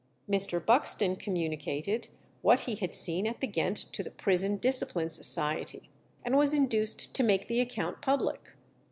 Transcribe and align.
Mr. 0.27 0.59
Buxton 0.65 1.15
communicated 1.15 2.07
what 2.41 2.61
he 2.61 2.73
had 2.73 2.95
seen 2.95 3.27
at 3.27 3.39
Ghent 3.39 3.77
to 3.93 4.01
the 4.01 4.09
Prison 4.09 4.57
Discipline 4.57 5.11
Society, 5.11 5.91
and 6.25 6.35
was 6.35 6.55
induced 6.55 7.13
to 7.13 7.21
make 7.21 7.47
the 7.47 7.59
account 7.59 8.01
public. 8.01 8.53